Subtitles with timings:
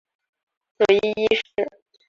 [0.79, 1.41] 佐伊一世。